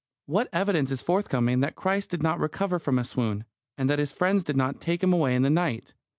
What 0.25 0.49
evidence 0.51 0.89
is 0.89 1.03
forthcoming 1.03 1.59
that 1.59 1.75
Christ 1.75 2.09
did 2.09 2.23
not 2.23 2.39
recover 2.39 2.79
from 2.79 2.97
a 2.97 3.03
swoon, 3.03 3.45
and 3.77 3.87
that 3.87 3.99
His 3.99 4.11
friends 4.11 4.43
did 4.43 4.57
not 4.57 4.81
take 4.81 5.03
Him 5.03 5.13
away 5.13 5.35
in 5.35 5.43
the 5.43 5.49
night? 5.51 5.93